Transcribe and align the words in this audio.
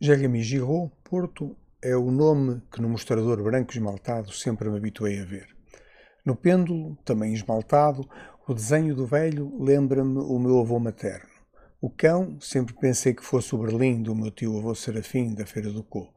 Jérémy 0.00 0.44
Giraud, 0.44 0.92
Porto, 1.02 1.56
é 1.82 1.96
o 1.96 2.12
nome 2.12 2.62
que 2.70 2.80
no 2.80 2.88
mostrador 2.88 3.42
branco 3.42 3.72
esmaltado 3.72 4.30
sempre 4.30 4.70
me 4.70 4.76
habituei 4.76 5.20
a 5.20 5.24
ver. 5.24 5.48
No 6.24 6.36
pêndulo, 6.36 6.96
também 7.04 7.34
esmaltado, 7.34 8.08
o 8.46 8.54
desenho 8.54 8.94
do 8.94 9.04
velho 9.04 9.60
lembra-me 9.60 10.20
o 10.20 10.38
meu 10.38 10.60
avô 10.60 10.78
materno. 10.78 11.28
O 11.80 11.90
cão, 11.90 12.40
sempre 12.40 12.74
pensei 12.74 13.12
que 13.12 13.24
fosse 13.24 13.52
o 13.56 13.58
Berlim 13.58 14.00
do 14.00 14.14
meu 14.14 14.30
tio 14.30 14.56
avô 14.56 14.72
Serafim 14.72 15.34
da 15.34 15.44
Feira 15.44 15.72
do 15.72 15.82
Co. 15.82 16.14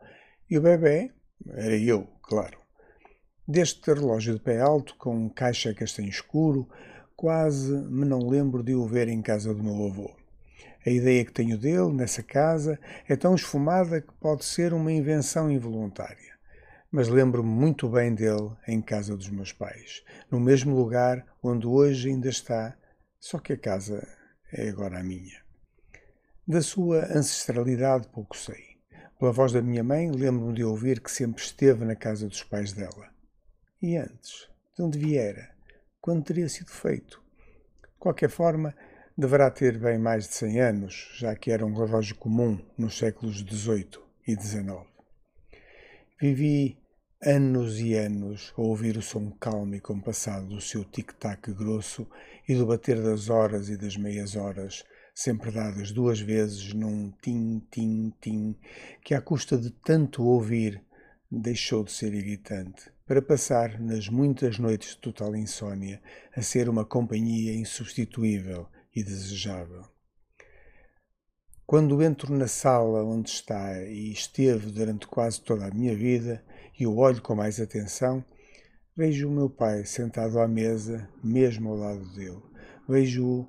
E 0.48 0.60
o 0.60 0.62
bebê, 0.62 1.12
era 1.50 1.76
eu, 1.76 2.08
claro. 2.22 2.60
Deste 3.48 3.92
relógio 3.92 4.36
de 4.36 4.42
pé 4.42 4.62
alto, 4.62 4.96
com 4.96 5.28
caixa 5.28 5.74
castanho 5.74 6.10
escuro, 6.10 6.70
quase 7.16 7.72
me 7.90 8.06
não 8.06 8.20
lembro 8.20 8.62
de 8.62 8.76
o 8.76 8.86
ver 8.86 9.08
em 9.08 9.24
casa 9.24 9.52
do 9.56 9.64
meu 9.64 9.88
avô. 9.88 10.21
A 10.86 10.90
ideia 10.90 11.24
que 11.24 11.32
tenho 11.32 11.58
dele, 11.58 11.94
nessa 11.94 12.24
casa, 12.24 12.80
é 13.08 13.16
tão 13.16 13.36
esfumada 13.36 14.02
que 14.02 14.14
pode 14.20 14.44
ser 14.44 14.74
uma 14.74 14.92
invenção 14.92 15.52
involuntária. 15.52 16.32
Mas 16.92 17.08
lembro-me 17.08 17.50
muito 17.50 17.88
bem 17.88 18.14
dele 18.14 18.52
em 18.68 18.82
casa 18.82 19.16
dos 19.16 19.30
meus 19.30 19.54
pais, 19.54 20.04
no 20.30 20.40
mesmo 20.40 20.76
lugar 20.76 21.26
onde 21.42 21.68
hoje 21.68 22.10
ainda 22.10 22.30
está, 22.30 22.76
só 23.20 23.38
que 23.38 23.54
a 23.54 23.58
casa 23.58 24.08
é 24.52 24.68
agora 24.70 25.00
a 25.00 25.04
minha. 25.04 25.40
Da 26.48 26.62
sua 26.62 27.06
ancestralidade 27.16 28.08
pouco 28.10 28.36
sei. 28.36 28.72
Pela 29.20 29.32
voz 29.32 29.54
da 29.54 29.62
minha 29.62 29.84
mãe, 29.84 30.12
lembro-me 30.12 30.56
de 30.56 30.64
ouvir 30.64 31.00
que 31.00 31.12
sempre 31.12 31.44
esteve 31.44 31.86
na 31.86 31.96
casa 31.96 32.28
dos 32.28 32.44
pais 32.44 32.74
dela. 32.74 33.10
E 33.80 33.96
antes, 33.96 34.50
de 34.76 34.82
onde 34.82 34.98
viera? 34.98 35.52
Quando 36.02 36.24
teria 36.24 36.50
sido 36.50 36.72
feito? 36.72 37.22
De 37.84 38.00
qualquer 38.00 38.30
forma, 38.30 38.76
deverá 39.18 39.52
ter 39.52 39.78
bem 39.78 39.98
mais 39.98 40.28
de 40.28 40.36
100 40.36 40.62
anos, 40.62 41.10
já 41.16 41.36
que 41.36 41.52
era 41.52 41.66
um 41.66 41.76
relógio 41.76 42.16
comum 42.16 42.60
nos 42.78 42.98
séculos 42.98 43.40
XVIII 43.40 44.00
e 44.28 44.34
XIX. 44.34 44.86
Vivi 46.20 46.78
anos 47.22 47.80
e 47.80 47.94
anos 47.94 48.54
a 48.58 48.62
ouvir 48.62 48.98
o 48.98 49.02
som 49.02 49.30
calmo 49.32 49.76
e 49.76 49.80
compassado 49.80 50.48
do 50.48 50.62
seu 50.62 50.84
tic-tac 50.84 51.52
grosso 51.54 52.08
e 52.48 52.56
do 52.56 52.66
bater 52.66 53.02
das 53.02 53.30
horas 53.30 53.70
e 53.70 53.78
das 53.78 53.98
meias 53.98 54.36
horas, 54.36 54.84
sempre 55.14 55.52
dadas 55.52 55.92
duas 55.92 56.20
vezes 56.20 56.74
num 56.74 57.12
tim-tim-tim, 57.22 58.56
que 59.04 59.14
à 59.14 59.22
custa 59.22 59.58
de 59.58 59.72
tanto 59.72 60.24
ouvir 60.24 60.82
deixou 61.30 61.84
de 61.84 61.92
ser 61.92 62.14
irritante, 62.14 62.92
para 63.06 63.22
passar 63.22 63.80
nas 63.80 64.08
muitas 64.08 64.58
noites 64.58 64.92
de 64.92 64.98
total 64.98 65.36
insônia 65.36 66.02
a 66.36 66.42
ser 66.42 66.70
uma 66.70 66.86
companhia 66.86 67.54
insubstituível 67.54 68.68
e 68.96 69.04
desejável. 69.04 69.84
Quando 71.66 72.04
entro 72.04 72.36
na 72.36 72.48
sala 72.48 73.04
onde 73.04 73.30
está 73.30 73.82
e 73.84 74.12
esteve 74.12 74.72
durante 74.72 75.08
quase 75.08 75.40
toda 75.42 75.66
a 75.66 75.72
minha 75.72 75.96
vida 75.96 76.44
e 76.78 76.86
o 76.86 76.98
olho 76.98 77.22
com 77.22 77.34
mais 77.34 77.62
atenção, 77.62 78.24
vejo 78.96 79.30
o 79.30 79.32
meu 79.32 79.50
pai 79.50 79.86
sentado 79.86 80.40
à 80.40 80.48
mesa, 80.48 81.10
mesmo 81.24 81.70
ao 81.70 81.78
lado 81.78 82.14
dele. 82.14 82.42
Vejo-o 82.90 83.48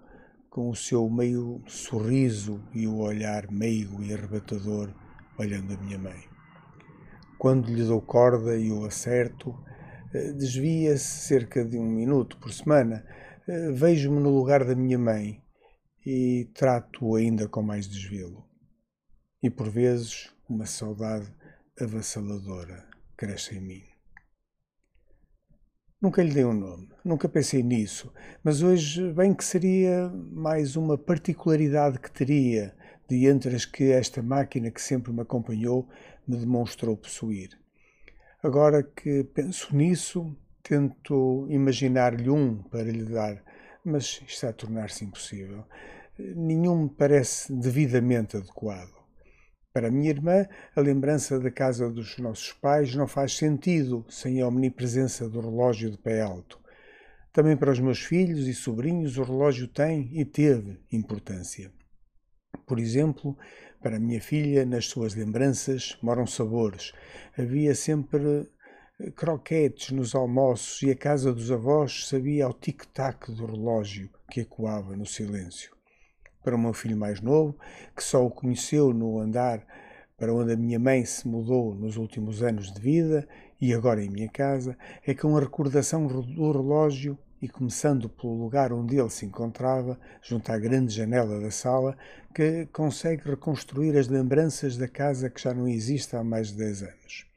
com 0.48 0.70
o 0.70 0.76
seu 0.76 1.08
meio 1.10 1.62
sorriso 1.66 2.62
e 2.72 2.86
o 2.86 2.98
olhar 2.98 3.50
meigo 3.50 4.02
e 4.02 4.12
arrebatador 4.12 4.94
olhando 5.38 5.74
a 5.74 5.76
minha 5.78 5.98
mãe. 5.98 6.22
Quando 7.38 7.74
lhe 7.74 7.82
dou 7.82 8.00
corda 8.00 8.56
e 8.56 8.70
o 8.70 8.84
acerto, 8.84 9.58
eh, 10.14 10.32
desvia-se 10.32 11.26
cerca 11.26 11.64
de 11.64 11.76
um 11.76 11.90
minuto 11.90 12.36
por 12.36 12.52
semana, 12.52 13.04
vejo-me 13.46 14.20
no 14.20 14.30
lugar 14.30 14.64
da 14.64 14.74
minha 14.74 14.98
mãe 14.98 15.42
e 16.04 16.50
trato-o 16.54 17.16
ainda 17.16 17.48
com 17.48 17.62
mais 17.62 17.88
desvelo. 17.88 18.44
E 19.42 19.50
por 19.50 19.68
vezes 19.68 20.32
uma 20.48 20.66
saudade 20.66 21.32
avassaladora 21.80 22.86
cresce 23.16 23.56
em 23.56 23.60
mim. 23.60 23.82
Nunca 26.00 26.22
lhe 26.22 26.34
dei 26.34 26.44
um 26.44 26.52
nome, 26.52 26.88
nunca 27.04 27.28
pensei 27.28 27.62
nisso, 27.62 28.12
mas 28.42 28.60
hoje 28.60 29.12
bem 29.12 29.32
que 29.32 29.44
seria 29.44 30.08
mais 30.32 30.74
uma 30.74 30.98
particularidade 30.98 32.00
que 32.00 32.10
teria 32.10 32.74
de 33.08 33.26
entre 33.26 33.54
as 33.54 33.64
que 33.64 33.84
esta 33.92 34.20
máquina 34.20 34.70
que 34.70 34.82
sempre 34.82 35.12
me 35.12 35.20
acompanhou 35.20 35.88
me 36.26 36.36
demonstrou 36.36 36.96
possuir. 36.96 37.50
Agora 38.42 38.82
que 38.82 39.22
penso 39.22 39.76
nisso, 39.76 40.36
Tento 40.62 41.46
imaginar-lhe 41.50 42.30
um 42.30 42.62
para 42.62 42.84
lhe 42.84 43.04
dar, 43.04 43.42
mas 43.84 44.22
está 44.26 44.50
a 44.50 44.52
tornar-se 44.52 45.04
impossível. 45.04 45.64
Nenhum 46.18 46.84
me 46.84 46.88
parece 46.90 47.52
devidamente 47.52 48.36
adequado. 48.36 48.92
Para 49.72 49.90
minha 49.90 50.10
irmã, 50.10 50.46
a 50.76 50.80
lembrança 50.80 51.40
da 51.40 51.50
casa 51.50 51.90
dos 51.90 52.18
nossos 52.18 52.52
pais 52.52 52.94
não 52.94 53.08
faz 53.08 53.36
sentido 53.36 54.04
sem 54.08 54.40
a 54.40 54.46
omnipresença 54.46 55.28
do 55.28 55.40
relógio 55.40 55.90
de 55.90 55.98
pé 55.98 56.20
alto. 56.20 56.60
Também 57.32 57.56
para 57.56 57.70
os 57.70 57.80
meus 57.80 58.00
filhos 58.00 58.46
e 58.46 58.52
sobrinhos, 58.52 59.16
o 59.16 59.22
relógio 59.22 59.66
tem 59.66 60.10
e 60.12 60.24
teve 60.24 60.78
importância. 60.92 61.72
Por 62.66 62.78
exemplo, 62.78 63.36
para 63.80 63.98
minha 63.98 64.20
filha, 64.20 64.66
nas 64.66 64.86
suas 64.86 65.14
lembranças, 65.14 65.96
moram 66.02 66.26
sabores. 66.26 66.92
Havia 67.36 67.74
sempre 67.74 68.46
croquetes 69.10 69.90
nos 69.90 70.14
almoços 70.14 70.80
e 70.82 70.90
a 70.90 70.94
casa 70.94 71.32
dos 71.32 71.50
avós 71.50 72.06
sabia 72.06 72.44
ao 72.44 72.52
tic-tac 72.52 73.32
do 73.32 73.46
relógio 73.46 74.08
que 74.30 74.42
ecoava 74.42 74.96
no 74.96 75.04
silêncio. 75.04 75.74
Para 76.44 76.54
o 76.54 76.58
meu 76.58 76.72
filho 76.72 76.96
mais 76.96 77.20
novo, 77.20 77.56
que 77.96 78.02
só 78.02 78.24
o 78.24 78.30
conheceu 78.30 78.92
no 78.92 79.18
andar 79.18 79.66
para 80.16 80.32
onde 80.32 80.52
a 80.52 80.56
minha 80.56 80.78
mãe 80.78 81.04
se 81.04 81.26
mudou 81.26 81.74
nos 81.74 81.96
últimos 81.96 82.42
anos 82.42 82.72
de 82.72 82.80
vida 82.80 83.28
e 83.60 83.74
agora 83.74 84.02
em 84.02 84.10
minha 84.10 84.28
casa, 84.28 84.76
é 85.04 85.14
com 85.14 85.36
a 85.36 85.40
recordação 85.40 86.06
do 86.06 86.52
relógio 86.52 87.18
e 87.40 87.48
começando 87.48 88.08
pelo 88.08 88.34
lugar 88.34 88.72
onde 88.72 88.96
ele 88.96 89.10
se 89.10 89.26
encontrava, 89.26 89.98
junto 90.22 90.52
à 90.52 90.58
grande 90.58 90.94
janela 90.94 91.40
da 91.40 91.50
sala, 91.50 91.96
que 92.32 92.66
consegue 92.66 93.30
reconstruir 93.30 93.96
as 93.96 94.06
lembranças 94.06 94.76
da 94.76 94.86
casa 94.86 95.28
que 95.28 95.42
já 95.42 95.52
não 95.52 95.66
existe 95.66 96.14
há 96.14 96.22
mais 96.22 96.52
de 96.52 96.58
dez 96.58 96.82
anos 96.82 97.31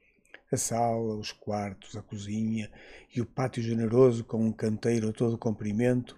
a 0.55 0.57
sala, 0.57 1.15
os 1.15 1.31
quartos, 1.31 1.95
a 1.95 2.01
cozinha 2.01 2.71
e 3.15 3.21
o 3.21 3.25
pátio 3.25 3.61
generoso 3.61 4.23
com 4.23 4.43
um 4.43 4.51
canteiro 4.51 5.09
a 5.09 5.13
todo 5.13 5.37
comprimento 5.37 6.17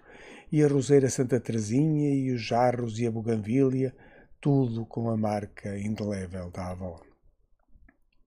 e 0.52 0.64
a 0.64 0.68
roseira 0.68 1.10
Santa 1.10 1.40
Teresinha 1.40 2.14
e 2.14 2.32
os 2.32 2.42
jarros 2.42 3.00
e 3.00 3.06
a 3.06 3.12
buganvília, 3.12 3.94
tudo 4.40 4.86
com 4.86 5.10
a 5.10 5.18
marca 5.18 5.78
indelével 5.78 6.50
da 6.50 6.72
avó. 6.72 7.02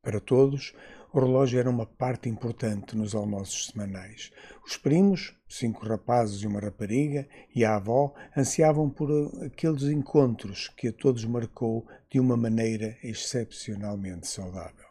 Para 0.02 0.20
todos, 0.20 0.74
o 1.12 1.20
relógio 1.20 1.58
era 1.58 1.68
uma 1.68 1.86
parte 1.86 2.28
importante 2.28 2.96
nos 2.96 3.14
almoços 3.14 3.66
semanais. 3.66 4.30
Os 4.66 4.76
primos, 4.76 5.34
cinco 5.48 5.84
rapazes 5.86 6.42
e 6.42 6.46
uma 6.46 6.60
rapariga, 6.60 7.28
e 7.54 7.64
a 7.64 7.76
avó 7.76 8.14
ansiavam 8.36 8.88
por 8.88 9.10
aqueles 9.44 9.84
encontros 9.84 10.68
que 10.68 10.88
a 10.88 10.92
todos 10.92 11.24
marcou 11.24 11.86
de 12.10 12.20
uma 12.20 12.36
maneira 12.36 12.96
excepcionalmente 13.02 14.26
saudável. 14.26 14.89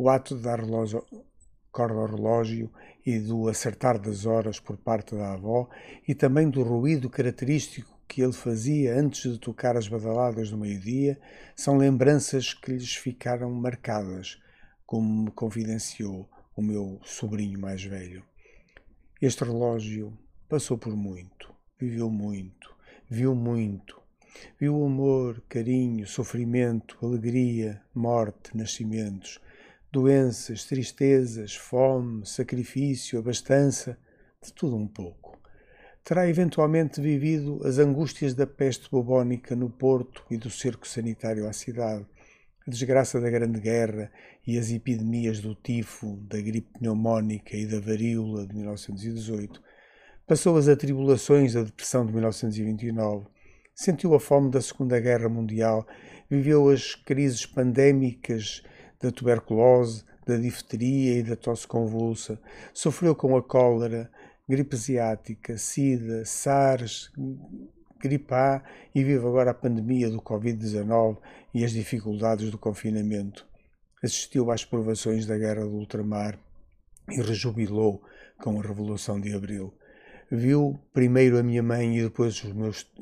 O 0.00 0.08
ato 0.08 0.36
de 0.36 0.42
dar 0.42 0.60
relógio, 0.60 1.04
corda 1.72 1.94
ao 1.94 2.06
relógio 2.06 2.70
e 3.04 3.18
do 3.18 3.48
acertar 3.48 3.98
das 3.98 4.26
horas 4.26 4.60
por 4.60 4.76
parte 4.76 5.16
da 5.16 5.32
avó 5.32 5.68
e 6.06 6.14
também 6.14 6.48
do 6.48 6.62
ruído 6.62 7.10
característico 7.10 7.98
que 8.06 8.22
ele 8.22 8.32
fazia 8.32 8.96
antes 8.96 9.32
de 9.32 9.40
tocar 9.40 9.76
as 9.76 9.88
badaladas 9.88 10.50
do 10.50 10.56
meio-dia 10.56 11.20
são 11.56 11.76
lembranças 11.76 12.54
que 12.54 12.70
lhes 12.70 12.94
ficaram 12.94 13.50
marcadas, 13.50 14.40
como 14.86 15.24
me 15.24 15.30
confidenciou 15.32 16.30
o 16.56 16.62
meu 16.62 17.00
sobrinho 17.04 17.58
mais 17.58 17.82
velho. 17.82 18.22
Este 19.20 19.42
relógio 19.42 20.16
passou 20.48 20.78
por 20.78 20.94
muito, 20.94 21.52
viveu 21.76 22.08
muito, 22.08 22.72
viu 23.10 23.34
muito, 23.34 24.00
viu 24.60 24.84
amor, 24.84 25.42
carinho, 25.48 26.06
sofrimento, 26.06 26.96
alegria, 27.04 27.82
morte, 27.92 28.56
nascimentos, 28.56 29.40
doenças, 29.90 30.64
tristezas, 30.64 31.54
fome, 31.54 32.26
sacrifício, 32.26 33.18
abastança, 33.18 33.98
de 34.42 34.52
tudo 34.52 34.76
um 34.76 34.86
pouco. 34.86 35.38
Terá 36.04 36.28
eventualmente 36.28 37.00
vivido 37.00 37.60
as 37.64 37.78
angústias 37.78 38.34
da 38.34 38.46
peste 38.46 38.90
bubónica 38.90 39.54
no 39.54 39.68
Porto 39.68 40.24
e 40.30 40.36
do 40.36 40.50
cerco 40.50 40.86
sanitário 40.86 41.46
à 41.46 41.52
cidade, 41.52 42.06
a 42.66 42.70
desgraça 42.70 43.20
da 43.20 43.30
Grande 43.30 43.60
Guerra 43.60 44.10
e 44.46 44.58
as 44.58 44.70
epidemias 44.70 45.40
do 45.40 45.54
tifo, 45.54 46.16
da 46.28 46.40
gripe 46.40 46.78
pneumónica 46.78 47.56
e 47.56 47.66
da 47.66 47.80
varíola 47.80 48.46
de 48.46 48.54
1918. 48.54 49.62
Passou 50.26 50.56
as 50.56 50.68
atribulações 50.68 51.54
da 51.54 51.62
depressão 51.62 52.04
de 52.04 52.12
1929. 52.12 53.26
Sentiu 53.74 54.14
a 54.14 54.20
fome 54.20 54.50
da 54.50 54.60
Segunda 54.60 55.00
Guerra 55.00 55.28
Mundial, 55.28 55.86
viveu 56.28 56.68
as 56.68 56.94
crises 56.94 57.46
pandémicas 57.46 58.62
da 59.00 59.10
tuberculose, 59.10 60.04
da 60.26 60.36
difteria 60.36 61.18
e 61.18 61.22
da 61.22 61.36
tosse 61.36 61.66
convulsa, 61.66 62.38
sofreu 62.72 63.14
com 63.14 63.36
a 63.36 63.42
cólera, 63.42 64.10
gripe 64.48 64.76
asiática, 64.76 65.56
sida, 65.56 66.24
SARS, 66.24 67.10
gripe 68.00 68.32
A 68.34 68.62
e 68.94 69.02
vive 69.02 69.26
agora 69.26 69.50
a 69.50 69.54
pandemia 69.54 70.08
do 70.10 70.20
Covid-19 70.20 71.18
e 71.54 71.64
as 71.64 71.72
dificuldades 71.72 72.50
do 72.50 72.58
confinamento. 72.58 73.46
Assistiu 74.02 74.50
às 74.50 74.64
provações 74.64 75.26
da 75.26 75.36
Guerra 75.36 75.64
do 75.64 75.74
Ultramar 75.74 76.38
e 77.10 77.20
rejubilou 77.20 78.02
com 78.40 78.58
a 78.58 78.62
Revolução 78.62 79.20
de 79.20 79.34
Abril. 79.34 79.74
Viu 80.30 80.78
primeiro 80.92 81.38
a 81.38 81.42
minha 81.42 81.62
mãe 81.62 81.98
e 81.98 82.02
depois 82.02 82.42
o 82.44 82.54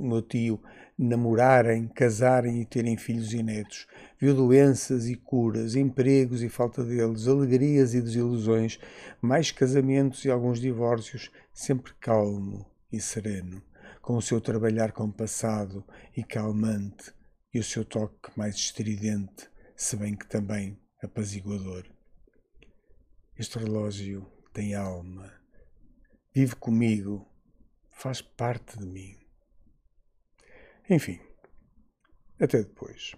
meu 0.03 0.23
tio 0.23 0.61
namorarem, 0.99 1.89
casarem 1.89 2.61
e 2.61 2.65
terem 2.65 2.97
filhos 2.97 3.33
e 3.33 3.43
netos. 3.43 3.87
Viu 4.19 4.35
doenças 4.35 5.07
e 5.07 5.15
curas, 5.15 5.77
empregos 5.77 6.43
e 6.43 6.49
falta 6.49 6.83
deles, 6.83 7.29
alegrias 7.29 7.95
e 7.95 8.01
desilusões, 8.01 8.79
mais 9.21 9.51
casamentos 9.51 10.25
e 10.25 10.31
alguns 10.31 10.59
divórcios, 10.59 11.31
sempre 11.53 11.93
calmo 12.01 12.67
e 12.91 13.01
sereno, 13.01 13.63
com 14.01 14.17
o 14.17 14.23
seu 14.23 14.41
trabalhar 14.41 14.93
compassado 14.93 15.85
e 16.17 16.23
calmante 16.23 17.13
e 17.53 17.59
o 17.59 17.65
seu 17.65 17.85
toque 17.85 18.31
mais 18.37 18.55
estridente, 18.55 19.51
se 19.77 19.97
bem 19.97 20.17
que 20.17 20.27
também 20.27 20.79
apaziguador. 21.03 21.85
Este 23.39 23.59
relógio 23.59 24.27
tem 24.53 24.75
alma, 24.75 25.31
vive 26.35 26.57
comigo, 26.57 27.27
faz 27.91 28.23
parte 28.23 28.79
de 28.79 28.87
mim. 28.87 29.26
Enfim, 30.89 31.19
até 32.41 32.63
depois. 32.63 33.15